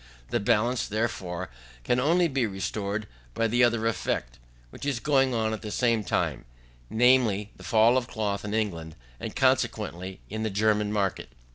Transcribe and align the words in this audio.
The 0.31 0.39
balance, 0.39 0.87
therefore, 0.87 1.51
can 1.83 1.99
only 1.99 2.27
be 2.27 2.47
restored 2.47 3.05
by 3.35 3.45
the 3.47 3.63
other 3.63 3.85
effect, 3.85 4.39
which 4.71 4.83
is 4.83 4.99
going 4.99 5.35
on 5.35 5.53
at 5.53 5.61
the 5.61 5.69
same 5.69 6.03
time, 6.03 6.45
namely, 6.89 7.51
the 7.55 7.63
fall 7.63 7.97
of 7.97 8.07
cloth 8.07 8.43
in 8.43 8.49
the 8.49 8.57
English, 8.57 8.93
and, 9.19 9.35
consequently, 9.35 10.19
in 10.27 10.41
the 10.41 10.49
German 10.49 10.91
market. 10.91 11.29